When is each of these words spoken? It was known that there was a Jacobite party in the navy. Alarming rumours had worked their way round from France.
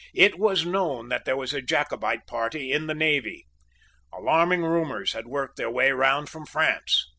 It 0.15 0.39
was 0.39 0.65
known 0.65 1.09
that 1.09 1.25
there 1.25 1.37
was 1.37 1.53
a 1.53 1.61
Jacobite 1.61 2.25
party 2.25 2.71
in 2.71 2.87
the 2.87 2.95
navy. 2.95 3.45
Alarming 4.11 4.63
rumours 4.63 5.13
had 5.13 5.27
worked 5.27 5.57
their 5.57 5.69
way 5.69 5.91
round 5.91 6.27
from 6.27 6.47
France. 6.47 7.05